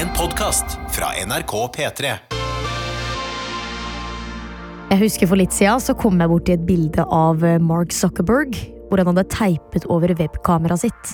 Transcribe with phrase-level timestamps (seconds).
[0.00, 2.10] En podkast fra NRK P3.
[4.88, 8.56] Jeg husker For litt siden så kom jeg borti et bilde av eh, Mark Zuckerberg,
[8.88, 11.12] hvor han hadde teipet over webkameraet sitt.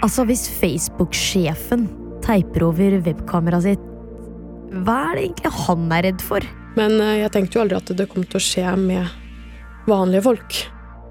[0.00, 1.86] Altså, hvis Facebook-sjefen
[2.24, 3.86] teiper over webkameraet sitt,
[4.80, 6.50] hva er det egentlig han er redd for?
[6.80, 9.12] Men eh, jeg tenkte jo aldri at det kom til å skje med
[9.92, 10.60] vanlige folk.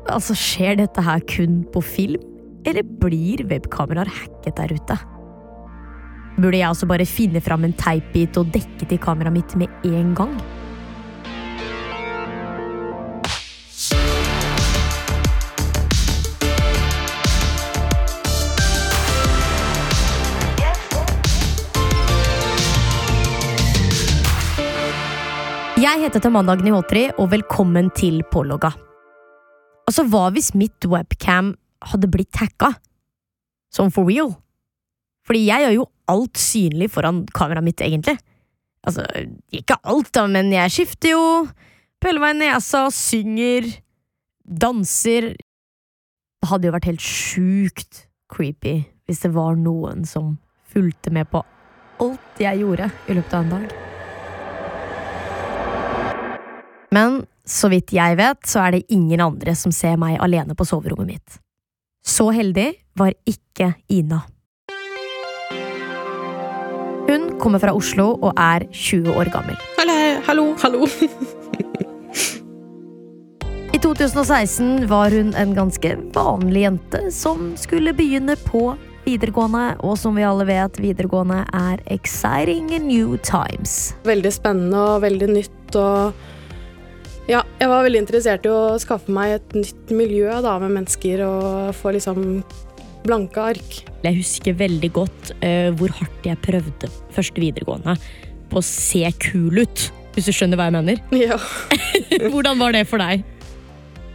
[0.09, 2.32] Altså, Skjer dette her kun på film,
[2.65, 4.97] eller blir webkameraer hacket der ute?
[6.37, 10.13] Burde jeg altså bare finne fram en teipbit og dekke til kameraet mitt med en
[10.17, 10.35] gang?
[25.83, 28.69] Jeg heter Tamanda Gnihotri, og velkommen til Pålogga.
[29.83, 31.51] Altså, hva hvis mitt webcam
[31.91, 32.73] hadde blitt hacka?
[33.73, 34.33] Sånn for real?
[35.27, 38.17] Fordi jeg gjør jo alt synlig foran kameraet mitt, egentlig.
[38.83, 39.05] Altså,
[39.55, 41.23] ikke alt, da, men jeg skifter jo,
[42.03, 43.69] peller meg i nesa, synger,
[44.43, 45.29] danser
[46.43, 50.33] Det hadde jo vært helt sjukt creepy hvis det var noen som
[50.73, 51.39] fulgte med på
[52.03, 53.73] alt jeg gjorde i løpet av en dag.
[56.93, 60.67] Men så vidt jeg vet, så er det ingen andre som ser meg alene på
[60.67, 61.39] soverommet mitt.
[62.03, 64.19] Så heldig var ikke Ina.
[67.07, 69.55] Hun kommer fra Oslo og er 20 år gammel.
[69.77, 69.95] Hallo,
[70.27, 70.87] hallo, hallo.
[73.73, 78.75] I 2016 var hun en ganske vanlig jente som skulle begynne på
[79.07, 83.95] videregående, og som vi alle vet, videregående er exciting new times.
[84.03, 86.13] Veldig spennende og veldig nytt og
[87.29, 91.23] Ja, jeg var veldig interessert i å skaffe meg et nytt miljø da, med mennesker
[91.23, 92.41] og få liksom
[93.05, 93.77] blanke ark.
[94.03, 97.95] Jeg husker veldig godt uh, hvor hardt jeg prøvde første videregående
[98.51, 100.99] på å se kul ut, hvis du skjønner hva jeg mener.
[101.29, 101.39] Ja.
[102.33, 103.23] Hvordan var det for deg?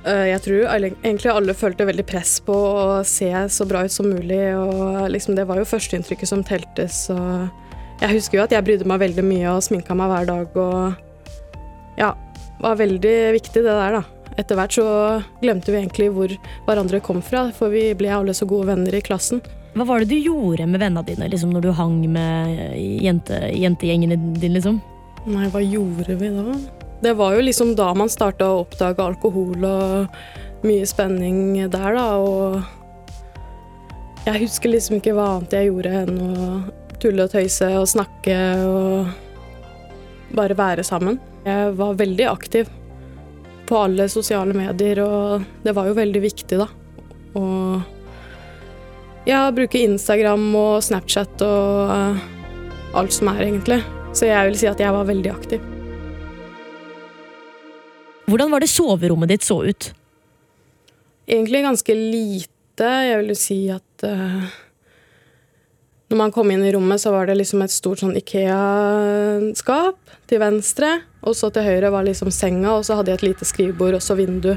[0.04, 4.06] Eh, Jeg tror egentlig alle følte veldig press på å se så bra ut som
[4.12, 7.16] mulig, og liksom det var jo førsteinntrykket som telte, så
[7.99, 11.99] jeg husker jo at jeg brydde meg veldig mye og sminka meg hver dag, og
[11.99, 12.12] ja,
[12.63, 14.03] var veldig viktig det der, da.
[14.39, 14.87] Etter hvert så
[15.43, 16.33] glemte vi egentlig hvor
[16.67, 19.43] hverandre kom fra, for vi ble alle så gode venner i klassen.
[19.75, 24.17] Hva var det du gjorde med vennene dine liksom, når du hang med jente, jentegjengene
[24.39, 24.55] dine?
[24.59, 24.81] Liksom?
[25.29, 26.57] Nei, hva gjorde vi da?
[27.03, 32.07] Det var jo liksom da man starta å oppdage alkohol og mye spenning der, da,
[32.19, 32.63] og
[34.27, 36.49] jeg husker liksom ikke hva annet jeg gjorde enn å
[36.99, 38.35] tulle og tøyse og snakke
[38.67, 41.21] og bare være sammen.
[41.48, 42.69] Jeg var veldig aktiv
[43.69, 46.69] på alle sosiale medier, og det var jo veldig viktig, da.
[47.38, 47.81] Og
[49.28, 52.20] ja, bruke Instagram og Snapchat og uh,
[52.97, 53.81] alt som er, egentlig.
[54.16, 55.64] Så jeg vil si at jeg var veldig aktiv.
[58.28, 59.91] Hvordan var det soverommet ditt så ut?
[61.28, 62.88] Egentlig ganske lite.
[63.09, 64.48] Jeg vil si at uh,
[66.09, 69.98] når man kom inn i rommet, så var det liksom et stort sånn Ikea-skap
[70.28, 70.94] til venstre.
[71.27, 74.05] Og så til høyre var liksom senga, og så hadde jeg et lite skrivebord og
[74.05, 74.53] så vindu.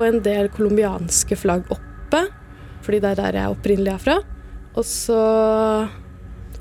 [0.00, 2.24] Og en del colombianske flagg oppe,
[2.80, 4.16] fordi det er der jeg opprinnelig er fra.
[4.78, 5.20] Og så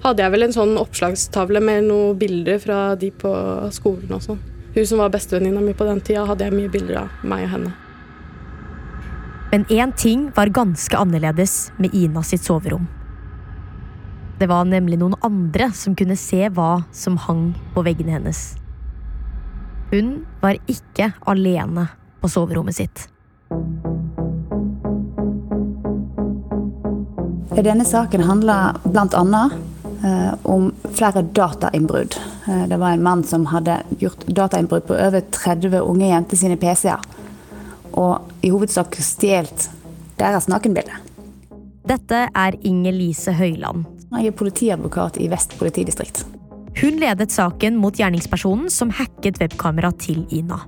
[0.03, 3.31] hadde jeg vel en sånn oppslagstavle med noen bilder fra de på
[3.75, 4.41] skolen og sånn.
[4.75, 7.53] Hun som var bestevenninna mi på den tida, hadde jeg mye bilder av meg og
[7.55, 7.73] henne.
[9.49, 12.85] Men én ting var ganske annerledes med Ina sitt soverom.
[14.39, 18.58] Det var nemlig noen andre som kunne se hva som hang på veggene hennes.
[19.89, 21.87] Hun var ikke alene
[22.21, 23.07] på soverommet sitt.
[27.59, 29.49] Denne saken handler bl.a.
[29.99, 32.15] Eh, om flere datainnbrudd.
[32.47, 36.55] Eh, det var en mann som hadde gjort datainnbrudd på over 30 unge jenter sine
[36.55, 37.03] PC-er.
[37.99, 39.67] Og i hovedsak stjålet
[40.21, 41.01] deres nakenbilde.
[41.89, 43.89] Dette er Inger Lise Høyland.
[44.13, 46.23] Jeg er politiadvokat i Vest politidistrikt.
[46.79, 50.61] Hun ledet saken mot gjerningspersonen som hacket webkamera til Ina.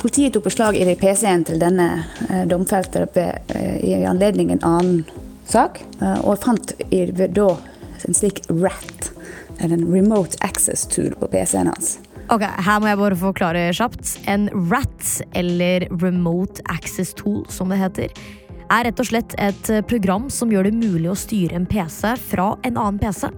[0.00, 1.88] Politiet tok beslag i PC-en til denne
[2.30, 3.04] eh, domfelte
[3.52, 5.02] eh, i anledning en annen
[5.44, 7.50] sak, eh, og fant da
[8.08, 9.10] en slik RAT,
[9.60, 11.98] en remote access tool på PC-en hans.
[12.32, 14.16] Ok, Her må jeg bare forklare kjapt.
[14.24, 18.16] En RAT, eller Remote Access Tool som det heter,
[18.72, 22.54] er rett og slett et program som gjør det mulig å styre en PC fra
[22.64, 23.28] en annen PC.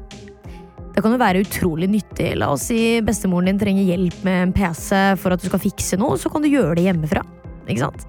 [0.96, 2.30] Det kan jo være utrolig nyttig.
[2.40, 5.98] La oss si bestemoren din trenger hjelp med en PC for at du skal fikse
[6.00, 7.20] noe, så kan du gjøre det hjemmefra.
[7.66, 8.06] Ikke sant?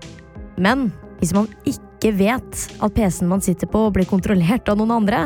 [0.55, 0.85] Men
[1.19, 5.25] hvis man ikke vet at PC-en man sitter på, blir kontrollert av noen andre,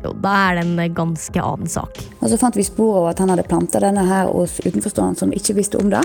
[0.00, 2.00] jo, da er det en ganske annen sak.
[2.22, 5.34] Og så fant vi spor over at han hadde planta denne her hos utenforstående som
[5.36, 6.00] ikke visste om det.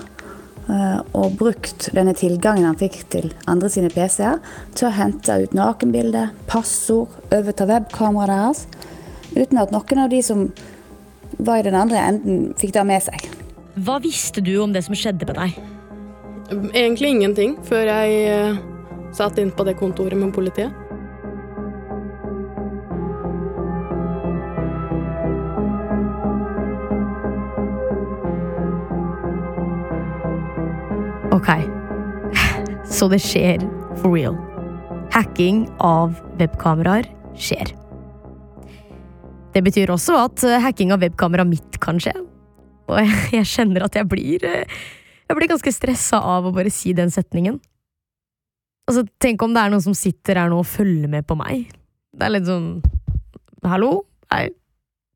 [0.68, 4.44] eh, Og brukt denne tilgangen han fikk til andre sine PC-er
[4.76, 8.68] til å hente ut nakenbilder, passord, overta webkameraet deres.
[9.36, 10.48] Uten at noen av de som
[11.38, 13.28] var i den andre enden, fikk det med seg.
[13.76, 15.60] Hva visste du om det som skjedde med deg?
[16.72, 18.60] Egentlig ingenting før jeg eh,
[19.16, 20.72] satt inn på det kontoret med politiet.
[31.36, 31.50] Ok,
[32.96, 33.66] så det skjer
[34.00, 34.38] for real.
[35.12, 37.76] Hacking av webkameraer skjer.
[39.56, 42.14] Det betyr også at eh, hacking av webkameraet mitt kan skje.
[42.90, 44.82] Og jeg, jeg kjenner at jeg blir eh,
[45.26, 47.56] Jeg blir ganske stressa av å bare si den setningen.
[48.86, 51.72] Altså, tenk om det er noen som sitter her nå og følger med på meg.
[52.14, 52.84] Det er litt sånn
[53.66, 54.04] Hallo?
[54.30, 54.52] Hei.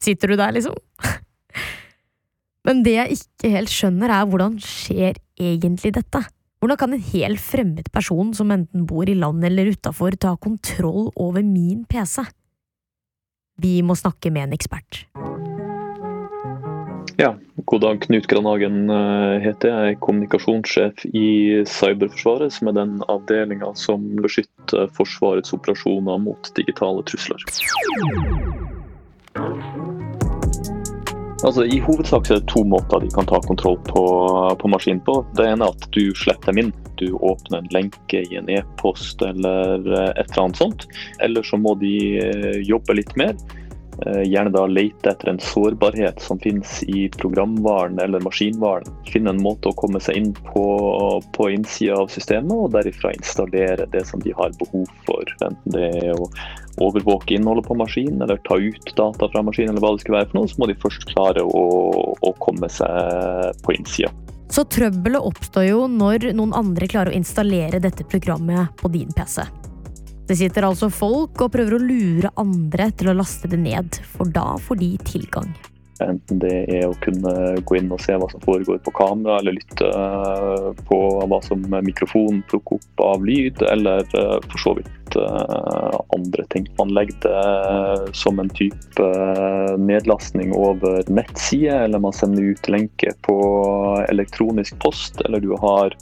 [0.01, 0.73] Sitter du der, liksom?
[2.65, 6.23] Men det jeg ikke helt skjønner, er hvordan skjer egentlig dette?
[6.59, 11.11] Hvordan kan en helt fremmed person som enten bor i land eller utafor, ta kontroll
[11.13, 12.25] over min PC?
[13.59, 15.03] Vi må snakke med en ekspert.
[17.19, 17.33] Ja,
[17.67, 18.01] god dag.
[18.05, 18.87] Knut Granhagen
[19.43, 19.95] heter heter jeg.
[19.95, 27.43] er Kommunikasjonssjef i Cyberforsvaret, som er den avdelinga som beskytter Forsvarets operasjoner mot digitale trusler.
[31.43, 34.03] Altså, I hovedsak så er det to måter de kan ta kontroll på,
[34.59, 35.21] på maskinen på.
[35.37, 36.73] Det ene er at du slipper dem inn.
[36.99, 40.83] Du åpner en lenke i en e-post eller eh, et eller annet sånt.
[41.23, 43.37] Eller så må de eh, jobbe litt mer.
[44.03, 48.91] Eh, Gjerne da lete etter en sårbarhet som finnes i programvaren eller maskinvaren.
[49.07, 50.65] Finne en måte å komme seg inn på,
[51.39, 55.37] på innsida av systemet, og derifra installere det som de har behov for.
[55.39, 56.27] Enten det er å
[56.83, 60.31] overvåke innholdet på maskinen, eller ta ut data fra maskinen, eller hva det skal være
[60.31, 61.63] for noe, så må de først klare å,
[62.15, 64.11] å komme seg på innsida.
[64.49, 69.45] Så trøbbelet oppstår jo når noen andre klarer å installere dette programmet på din PC.
[70.29, 74.29] Det sitter altså folk og prøver å lure andre til å laste det ned, for
[74.29, 75.49] da får de tilgang.
[76.03, 77.33] Enten det er å kunne
[77.67, 81.65] gå inn og se hva som foregår på kamera, eller lytte eh, på hva som
[81.85, 86.69] mikrofonen plukker opp av lyd, eller eh, for så vidt eh, andre ting.
[86.79, 89.09] Man legger det som en type
[89.81, 93.37] nedlastning over nettside, eller man sender ut lenke på
[94.07, 95.95] elektronisk post, eller du har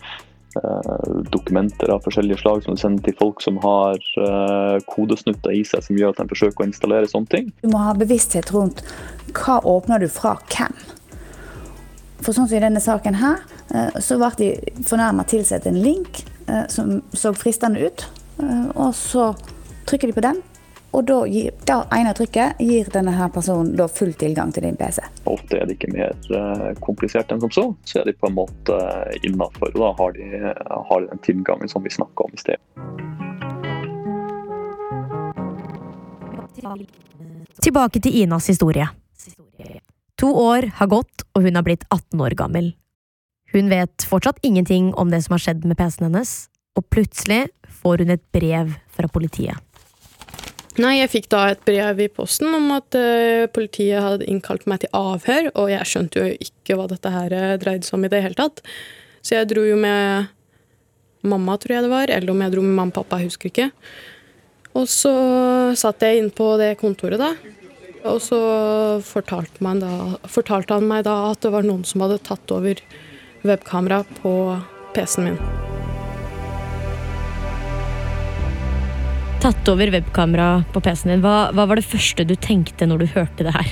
[1.30, 4.00] dokumenter av forskjellige slag som du sender til folk som har
[4.90, 7.52] kodesnutter i seg som gjør at de forsøker å installere sånne ting.
[7.62, 8.82] Du må ha bevissthet rundt
[9.38, 10.74] hva åpner du fra hvem.
[12.24, 14.50] For sånn som i denne saken her, eh, så ble de
[14.88, 18.08] fornærma tilsatt en link eh, som så fristende ut.
[18.42, 19.30] Eh, og så
[19.88, 20.42] trykker de på den,
[20.98, 24.78] og da gir, det ene trykket gir denne her personen da full tilgang til din
[24.80, 25.04] PC.
[25.30, 26.16] Ofte er det ikke mer
[26.82, 27.66] komplisert enn som så.
[27.86, 28.78] Så er de på en måte
[29.22, 30.26] innafor, og da har de,
[30.90, 32.58] har de den tilgangen som vi snakka om i sted.
[37.62, 38.90] Tilbake til Inas historie.
[40.18, 42.72] To år har gått, og hun har blitt 18 år gammel.
[43.54, 46.34] Hun vet fortsatt ingenting om det som har skjedd med PC-en hennes,
[46.74, 47.46] og plutselig
[47.84, 49.67] får hun et brev fra politiet.
[50.78, 54.84] Nei, jeg fikk da et brev i posten om at uh, politiet hadde innkalt meg
[54.84, 58.12] til avhør, og jeg skjønte jo ikke hva dette her uh, dreide seg om i
[58.14, 58.62] det hele tatt.
[59.26, 60.30] Så jeg dro jo med
[61.26, 63.50] mamma, tror jeg det var, eller om jeg dro med mamma og pappa, jeg husker
[63.50, 63.70] ikke.
[64.78, 65.14] Og så
[65.80, 67.34] satt jeg inn på det kontoret, da.
[68.08, 68.40] Og så
[69.04, 69.94] fortalte, da,
[70.30, 72.80] fortalte han meg da at det var noen som hadde tatt over
[73.48, 74.36] webkamera på
[74.94, 75.67] PC-en min.
[79.38, 81.22] Tatt over webkamera på PC-en din.
[81.22, 83.68] Hva, hva, var det første du tenkte når du hørte det her?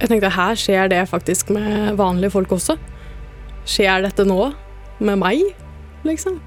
[0.00, 2.78] Jeg tenkte her skjer det faktisk med vanlige folk også.
[3.68, 4.38] Skjer dette nå
[5.04, 5.42] med meg,
[6.08, 6.38] liksom?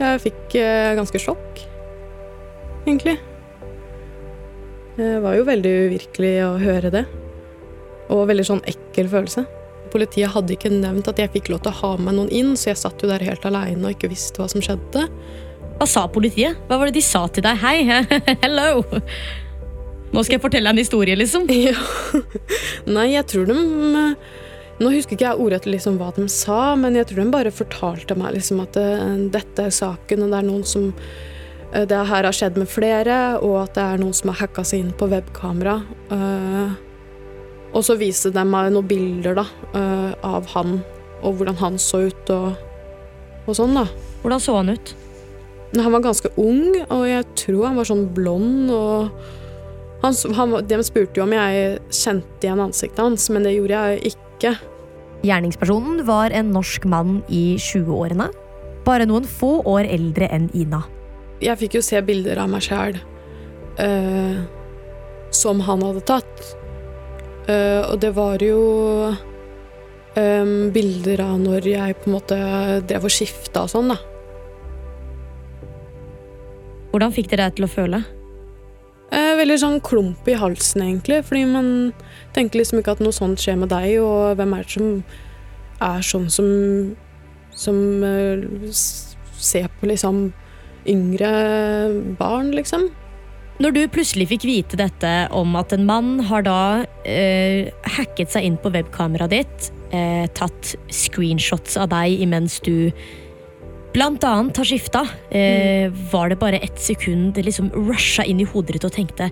[0.00, 1.60] Jeg fikk eh, ganske sjokk,
[2.86, 3.18] egentlig.
[4.96, 7.04] Det var jo veldig uvirkelig å høre det.
[8.08, 9.44] Og veldig sånn ekkel følelse.
[9.92, 12.72] Politiet hadde ikke nevnt at jeg fikk lov til å ha med noen inn, så
[12.72, 15.04] jeg satt jo der helt aleine og ikke visste hva som skjedde.
[15.80, 16.58] Hva sa politiet?
[16.68, 17.56] Hva var det de sa til deg?
[17.56, 17.86] Hei,
[18.42, 18.82] hello!
[20.12, 21.46] Nå skal jeg fortelle en historie, liksom.
[21.56, 21.72] Ja.
[22.84, 23.56] Nei, jeg tror de
[24.80, 28.16] Nå husker ikke jeg ordrett liksom hva de sa, men jeg tror de bare fortalte
[28.16, 28.92] meg liksom at det,
[29.32, 30.86] dette er saken, og det er noen som
[31.72, 34.68] eh, Det her har skjedd med flere, og at det er noen som har hacka
[34.68, 35.80] seg inn på webkamera.
[37.72, 39.48] Og så viste de meg noen bilder da,
[40.28, 40.82] av han,
[41.22, 42.66] og hvordan han så ut, og,
[43.46, 43.88] og sånn, da.
[44.20, 44.98] Hvordan så han ut?
[45.78, 48.72] Han var ganske ung, og jeg tror han var sånn blond.
[48.74, 49.10] og
[50.02, 54.14] han, han, De spurte jo om jeg kjente igjen ansiktet hans, men det gjorde jeg
[54.14, 54.54] ikke.
[55.26, 58.30] Gjerningspersonen var en norsk mann i 20-årene.
[58.86, 60.82] Bare noen få år eldre enn Ina.
[61.44, 62.98] Jeg fikk jo se bilder av meg sjæl
[63.80, 64.40] uh,
[65.32, 66.46] som han hadde tatt.
[67.48, 68.60] Uh, og det var jo
[70.16, 72.40] um, bilder av når jeg på en måte
[72.88, 74.00] drev og skifta og sånn, da.
[76.90, 78.02] Hvordan fikk det deg til å føle?
[79.10, 81.22] Eh, veldig sånn klump i halsen, egentlig.
[81.26, 81.68] Fordi man
[82.36, 84.90] tenker liksom ikke at noe sånt skjer med deg, og hvem er det som
[85.80, 86.50] er sånn som
[87.60, 90.30] Som uh, ser på liksom
[90.88, 91.30] yngre
[92.16, 92.86] barn, liksom.
[93.60, 96.60] Når du plutselig fikk vite dette om at en mann har da
[97.04, 97.68] eh,
[97.98, 102.88] hacket seg inn på webkameraet ditt, eh, tatt screenshots av deg imens du
[103.94, 108.48] blant annet har skifta, eh, var det bare ett sekund det liksom rusha inn i
[108.48, 109.30] hodet ditt og tenkte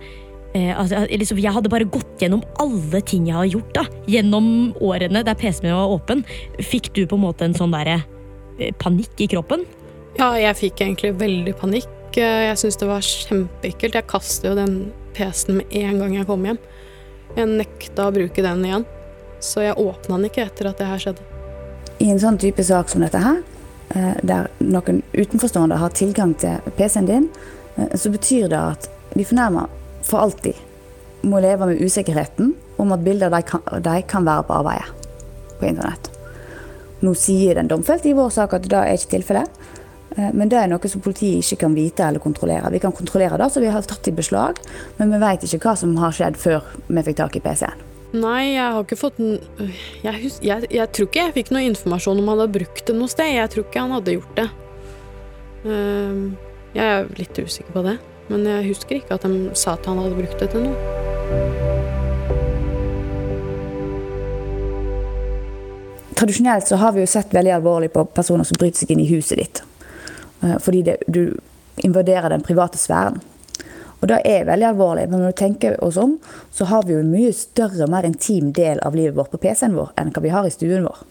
[0.55, 4.73] eh, altså, liksom, Jeg hadde bare gått gjennom alle ting jeg har gjort da, gjennom
[4.81, 6.25] årene der PC-en min var åpen.
[6.59, 8.03] Fikk du på en måte en sånn der,
[8.59, 9.67] eh, panikk i kroppen?
[10.19, 11.91] Ja, jeg fikk egentlig veldig panikk.
[12.17, 13.99] Eh, jeg syntes det var kjempeekkelt.
[14.01, 14.79] Jeg kastet jo den
[15.15, 16.59] PC-en med en gang jeg kom hjem.
[17.37, 18.87] Jeg nekta å bruke den igjen.
[19.39, 21.23] Så jeg åpna den ikke etter at det her skjedde.
[22.03, 23.43] I en sånn type sak som dette her,
[24.23, 27.29] der noen utenforstående har tilgang til PC-en din,
[27.77, 29.67] eh, så betyr det at de fornærma
[30.03, 30.55] for alltid
[31.23, 34.87] må leve med usikkerheten om at bilder de kan, de kan være på avveie
[35.59, 36.11] på internett.
[37.01, 39.59] Nå sier den domfelte i vår sak at det er ikke tilfellet.
[40.17, 42.73] Eh, men det er noe som politiet ikke kan vite eller kontrollere.
[42.75, 44.61] Vi kan kontrollere det, så vi har tatt i beslag,
[44.99, 47.88] men vi vet ikke hva som har skjedd før vi fikk tak i PC-en.
[48.17, 52.31] Nei, jeg har ikke fått jeg, jeg, jeg, tror ikke jeg fikk noe informasjon om
[52.33, 53.35] han hadde brukt det noe sted.
[53.35, 54.47] Jeg tror ikke han hadde gjort det.
[55.69, 56.23] Ehm,
[56.73, 57.99] jeg er litt usikker på det,
[58.31, 60.97] men jeg husker ikke at de sa at han hadde brukt det til noe.
[66.19, 69.11] Tradisjonelt så har vi jo sett veldig alvorlig på personer som bryter seg inn i
[69.13, 69.61] huset ditt.
[70.43, 71.37] Eh, fordi det, du
[71.85, 73.21] invaderer den private sfæren.
[73.99, 76.19] Og det er veldig alvorlig, men når du tenker oss om,
[76.55, 79.41] så har vi jo en mye større og mer intim del av livet vårt på
[79.43, 81.03] PC-en vår enn hva vi har i stuen vår.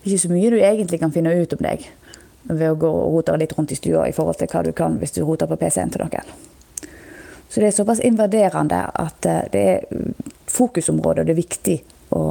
[0.00, 1.86] Det er ikke så mye du egentlig kan finne ut om deg
[2.50, 4.96] ved å gå og rote litt rundt i stua i forhold til hva du kan
[5.00, 6.34] hvis du roter på PC-en til noen.
[7.50, 10.04] Så det er såpass invaderende at eh, det er
[10.50, 11.78] fokusområdet, og det er viktig
[12.14, 12.24] å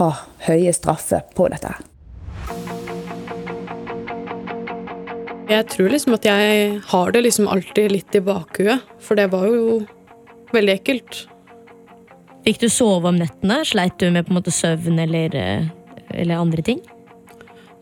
[0.00, 0.08] ha
[0.48, 1.76] høye straffer på dette.
[5.46, 9.46] Jeg tror liksom at jeg har det liksom alltid litt i bakhuet, for det var
[9.46, 9.84] jo
[10.54, 11.22] veldig ekkelt.
[12.46, 13.60] Fikk du sove om nettene?
[13.66, 15.68] Sleit du med på en måte søvn eller, eh,
[16.10, 16.82] eller andre ting?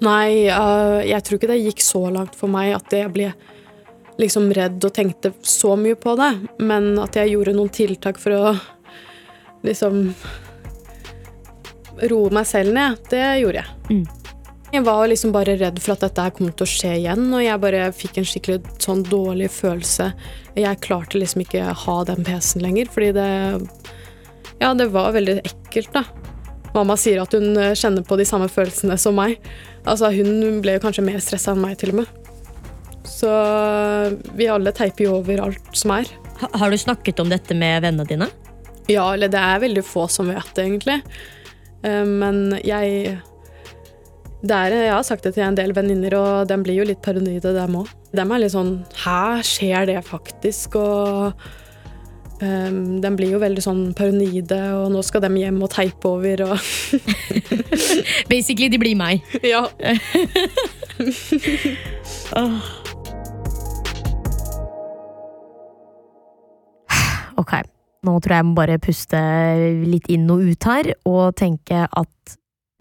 [0.04, 3.30] Nei, jeg tror ikke det gikk så langt for meg at jeg ble
[4.20, 8.36] liksom redd og tenkte så mye på det, men at jeg gjorde noen tiltak for
[8.36, 8.52] å
[9.64, 10.10] liksom
[12.10, 13.74] roe meg selv ned, det gjorde jeg.
[13.90, 14.23] Mm.
[14.74, 17.60] Jeg var liksom bare redd for at dette kom til å skje igjen, og jeg
[17.62, 20.08] bare fikk en skikkelig sånn dårlig følelse.
[20.58, 23.28] Jeg klarte liksom ikke ha den PC-en lenger, fordi det
[24.58, 26.02] Ja, det var veldig ekkelt, da.
[26.74, 29.36] Mamma sier at hun eh, kjenner på de samme følelsene som meg.
[29.86, 32.08] Altså, hun ble jo kanskje mer stressa enn meg, til og med.
[33.06, 33.30] Så
[34.34, 36.10] vi alle teiper jo over alt som er.
[36.42, 38.28] Har du snakket om dette med vennene dine?
[38.90, 40.98] Ja, eller det er veldig få som vet det, egentlig.
[41.86, 43.20] Eh, men jeg
[44.52, 47.54] er, jeg har sagt det til en del venninner, og de blir jo litt paranoide,
[47.56, 47.88] dem òg.
[48.12, 50.76] De er litt sånn Hæ, skjer det faktisk?
[50.76, 51.32] Og
[52.42, 56.36] um, de blir jo veldig sånn paranoide, og nå skal de hjem og teipe over
[56.50, 56.56] og
[58.32, 59.24] Basically, de blir meg.
[59.54, 59.62] Ja.
[67.40, 67.52] ok,
[68.04, 69.18] nå tror jeg jeg må bare puste
[69.88, 72.12] litt inn og ut her, og tenke at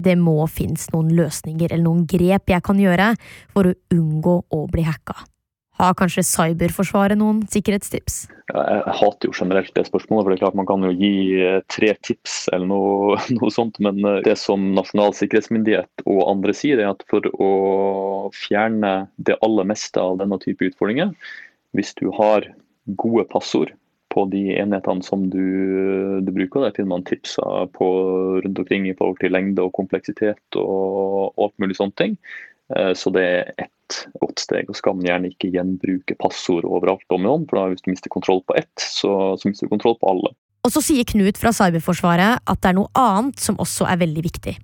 [0.01, 3.13] det må finnes noen løsninger eller noen grep jeg kan gjøre
[3.53, 5.15] for å unngå å bli hacka.
[5.81, 8.27] Har kanskje Cyberforsvaret noen sikkerhetstips?
[8.53, 11.61] Jeg hater jo generelt det spørsmålet, for det er klart man kan jo gi eh,
[11.71, 13.79] tre tips eller noe, noe sånt.
[13.81, 17.49] Men eh, det som Nasjonal sikkerhetsmyndighet og andre sier, er at for å
[18.37, 21.15] fjerne det aller meste av denne type utfordringer,
[21.73, 22.45] hvis du har
[22.99, 23.73] gode passord,
[24.13, 25.43] på de enhetene som du,
[26.21, 26.65] du bruker.
[26.65, 27.89] Der finner man tipser på
[28.45, 32.17] rundt omkring i forhold til lengde og kompleksitet og alt mulig sånne ting.
[32.75, 34.69] Eh, så det er ett godt steg.
[34.69, 38.13] og Skal man gjerne ikke gjenbruke passord overalt om igjen, for da hvis du mister
[38.13, 40.33] kontroll på ett, så, så mister du kontroll på alle.
[40.63, 44.23] Og så sier Knut fra Cyberforsvaret at det er noe annet som også er veldig
[44.23, 44.55] viktig.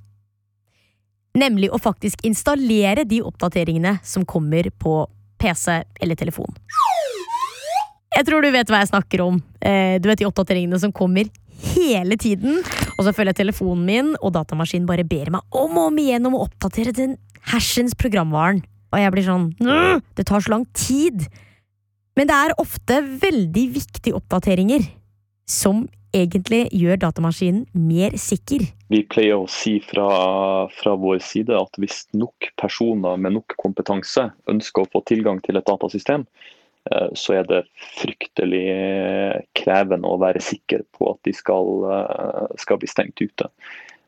[1.39, 5.03] Nemlig å faktisk installere de oppdateringene som kommer på
[5.39, 6.55] PC eller telefon.
[8.15, 9.37] Jeg tror du vet hva jeg snakker om.
[9.61, 11.29] Eh, du vet de oppdateringene som kommer
[11.75, 12.61] hele tiden.
[12.97, 16.25] Og så følger jeg telefonen min, og datamaskinen bare ber meg om og om igjen
[16.29, 17.17] om å oppdatere den
[17.51, 18.63] hersens programvaren.
[18.89, 21.27] Og jeg blir sånn «Åh, Det tar så lang tid.
[22.17, 24.87] Men det er ofte veldig viktige oppdateringer
[25.49, 25.85] som
[26.15, 28.65] egentlig gjør datamaskinen mer sikker.
[28.89, 30.07] Vi pleier å si fra,
[30.73, 35.59] fra vår side at hvis nok personer med nok kompetanse ønsker å få tilgang til
[35.59, 36.25] et datasystem,
[37.13, 37.59] så er det
[37.99, 38.63] fryktelig
[39.57, 43.49] krevende å være sikker på at de skal, eh, skal bli stengt ute.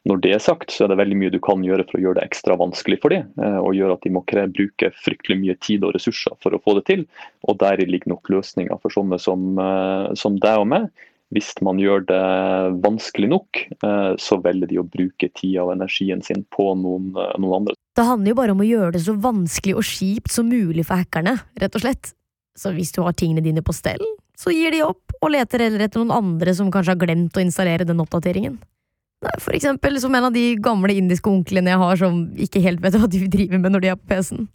[0.09, 2.17] Når det er sagt, så er det veldig mye du kan gjøre for å gjøre
[2.17, 5.85] det ekstra vanskelig for dem, eh, og gjøre at de må bruke fryktelig mye tid
[5.85, 7.05] og ressurser for å få det til.
[7.45, 10.89] Og deri ligger nok løsninger for sånne som, eh, som deg og meg.
[11.31, 12.23] Hvis man gjør det
[12.83, 17.37] vanskelig nok, eh, så velger de å bruke tida og energien sin på noen, eh,
[17.39, 17.75] noen andre.
[17.95, 20.97] Det handler jo bare om å gjøre det så vanskelig og kjipt som mulig for
[20.97, 22.13] hackerne, rett og slett.
[22.57, 24.01] Så hvis du har tingene dine på stell,
[24.37, 27.43] så gir de opp og leter heller etter noen andre som kanskje har glemt å
[27.43, 28.57] installere den oppdateringen.
[29.21, 32.81] Nei, For eksempel som en av de gamle indiske onklene jeg har som ikke helt
[32.81, 34.49] vet hva de driver med når de er på PC-en.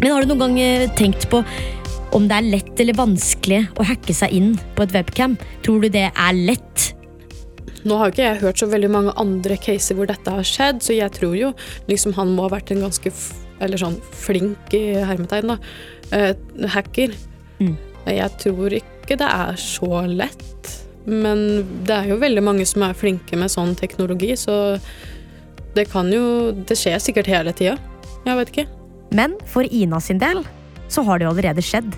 [0.00, 1.42] Men har du noen gang eh, tenkt på
[2.16, 5.36] om det er lett eller vanskelig å hacke seg inn på et webcam?
[5.64, 6.90] Tror du det er lett?
[7.88, 10.96] Nå har ikke jeg hørt så veldig mange andre caser hvor dette har skjedd, så
[10.96, 11.52] jeg tror jo
[11.88, 13.12] liksom han må ha vært en ganske
[13.60, 15.56] eller sånn flink i hermetegn da,
[16.16, 16.34] eh,
[16.74, 17.14] hacker.
[17.60, 17.76] Mm.
[18.08, 20.70] Jeg tror ikke det er så lett,
[21.04, 24.80] men det er jo veldig mange som er flinke med sånn teknologi, så
[25.76, 27.76] det kan jo Det skjer sikkert hele tida.
[28.26, 28.66] Jeg vet ikke.
[29.14, 30.42] Men for Ina sin del
[30.90, 31.94] så har det jo allerede skjedd.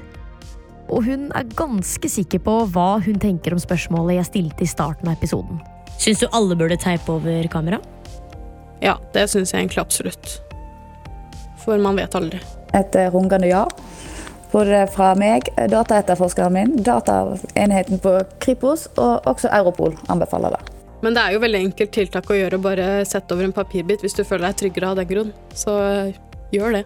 [0.93, 5.09] Og hun er ganske sikker på hva hun tenker om spørsmålet jeg stilte i starten
[5.09, 5.63] av episoden.
[6.03, 7.79] Syns du alle burde teipe over kamera?
[8.83, 10.37] Ja, det syns jeg egentlig absolutt.
[11.63, 12.43] For man vet aldri.
[12.75, 13.65] Et eh, rungende ja.
[14.53, 20.73] Både fra meg, dataetterforskeren min, dataenheten på Kripos og også Europol anbefaler det.
[21.03, 24.19] Men det er jo veldig enkelt tiltak å gjøre, bare sette over en papirbit hvis
[24.19, 25.33] du føler deg tryggere av den grunn.
[25.57, 26.19] Så eh,
[26.53, 26.85] gjør det.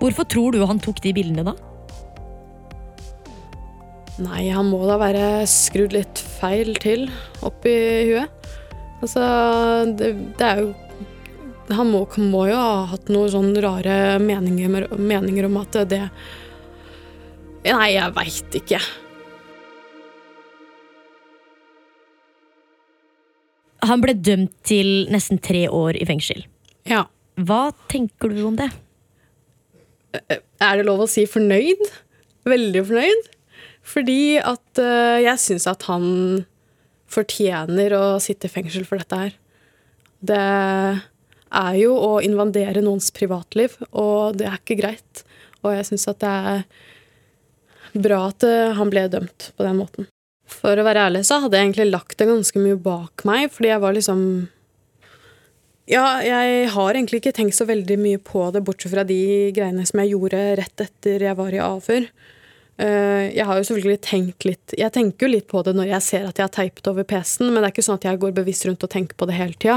[0.00, 1.54] Hvorfor tror du han tok de bildene, da?
[4.24, 7.08] Nei, han må da være skrudd litt feil til
[7.42, 7.74] oppi
[8.10, 8.50] huet.
[9.02, 9.24] Altså,
[9.98, 10.68] det, det er jo
[11.74, 16.02] Han må, må jo ha hatt noen sånne rare meninger, meninger om at det
[17.64, 18.78] Nei, jeg veit ikke.
[23.88, 26.44] Han ble dømt til nesten tre år i fengsel.
[26.88, 27.06] Ja.
[27.40, 28.68] Hva tenker du om det?
[30.14, 31.82] Er det lov å si fornøyd?
[32.48, 33.30] Veldig fornøyd.
[33.84, 36.06] Fordi at uh, jeg syns at han
[37.14, 39.36] fortjener å sitte i fengsel for dette her.
[40.24, 40.40] Det
[41.54, 45.22] er jo å invadere noens privatliv, og det er ikke greit.
[45.62, 46.64] Og jeg syns at det er
[48.06, 50.08] bra at uh, han ble dømt på den måten.
[50.50, 53.70] For å være ærlig så hadde jeg egentlig lagt det ganske mye bak meg, fordi
[53.70, 54.24] jeg var liksom
[55.90, 59.20] ja, jeg har egentlig ikke tenkt så veldig mye på det, bortsett fra de
[59.56, 62.06] greiene som jeg gjorde rett etter jeg var i avhør.
[62.74, 66.02] Eh, Jeg har jo selvfølgelig tenkt litt Jeg tenker jo litt på det når jeg
[66.02, 68.32] ser at jeg har teipet over PC-en, men det er ikke sånn at jeg går
[68.34, 69.76] bevisst rundt og tenker på det hele tida.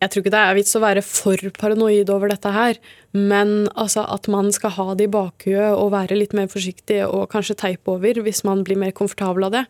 [0.00, 2.80] Jeg tror ikke det er vits å være for paranoid over dette her,
[3.12, 7.28] men altså at man skal ha det i bakhuet og være litt mer forsiktig og
[7.34, 9.66] kanskje teipe over hvis man blir mer komfortabel av det,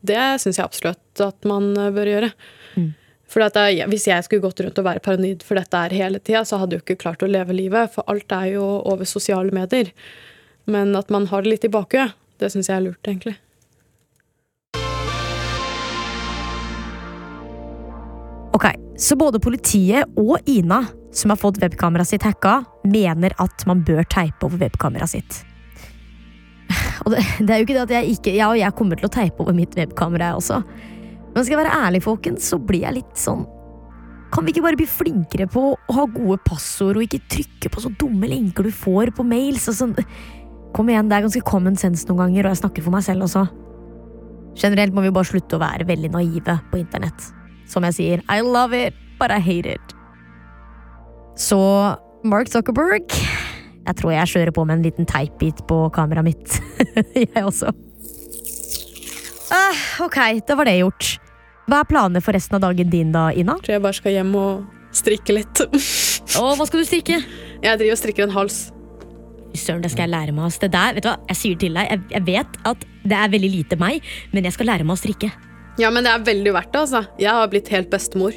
[0.00, 2.32] det syns jeg absolutt at man bør gjøre.
[3.34, 6.44] For jeg, Hvis jeg skulle gått rundt og være paranoid for dette her hele tida,
[6.46, 9.50] så hadde jeg jo ikke klart å leve livet, for alt er jo over sosiale
[9.50, 9.90] medier.
[10.70, 13.34] Men at man har det litt i bakhuet, det syns jeg er lurt, egentlig.
[18.54, 23.82] Ok, Så både politiet og Ina, som har fått webkameraet sitt hacka, mener at man
[23.82, 25.42] bør teipe over webkameraet sitt.
[27.04, 29.08] Og det, det er jo ikke det at jeg ikke Ja, og jeg kommer til
[29.08, 30.62] å teipe over mitt webkamera, jeg også.
[31.34, 33.42] Men skal jeg være ærlig, folkens, så blir jeg litt sånn
[34.34, 37.82] Kan vi ikke bare bli flinkere på å ha gode passord og ikke trykke på
[37.82, 39.66] så dumme lenker du får på mails?
[39.66, 39.94] sånn?
[40.74, 43.28] Kom igjen, det er ganske common sense noen ganger, og jeg snakker for meg selv
[43.28, 43.44] også.
[44.58, 47.28] Generelt må vi bare slutte å være veldig naive på internett.
[47.70, 49.94] Som jeg sier, I love it, but I hate it.
[51.38, 51.58] Så
[52.24, 56.58] Mark Zuckerberg Jeg tror jeg kjører på med en liten teipbit på kameraet mitt.
[57.34, 57.72] jeg også.
[59.52, 60.18] Ah, ok,
[60.48, 61.10] da var det gjort.
[61.64, 63.54] Hva er planene for resten av dagen din, da, Ina?
[63.64, 65.62] Tror jeg bare skal hjem og strikke litt.
[65.64, 67.20] Å, hva skal du strikke?
[67.64, 68.58] Jeg driver og strikker en hals.
[69.54, 70.52] Søren, det skal jeg lære meg.
[70.60, 73.32] Det der, vet du hva, jeg sier til deg, jeg, jeg vet at det er
[73.32, 75.30] veldig lite meg, men jeg skal lære meg å strikke.
[75.80, 77.04] Ja, men det er veldig verdt det, altså.
[77.18, 78.36] Jeg har blitt helt bestemor.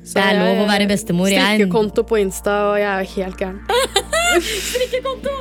[0.00, 1.28] Så Det er lov å være bestemor.
[1.28, 3.60] Jeg- Strikkekonto på Insta, og jeg er helt gæren.
[4.70, 5.38] Strikkekonto!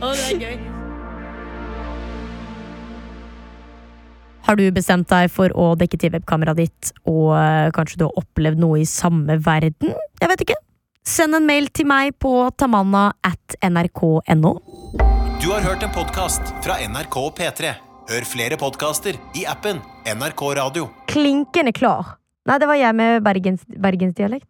[0.00, 0.77] Å, det er gøy.
[4.48, 8.16] Har du bestemt deg for å dekke til webkameraet ditt, og eh, kanskje du har
[8.16, 9.92] opplevd noe i samme verden?
[10.22, 10.56] Jeg vet ikke.
[11.04, 14.54] Send en mail til meg på tamanna at nrk.no.
[15.38, 17.74] Du har hørt en podkast fra NRK P3.
[18.08, 20.88] Hør flere podkaster i appen NRK Radio.
[21.12, 22.14] Klinkende klar.
[22.48, 24.46] Nei, det var jeg med bergens, bergensdialekt.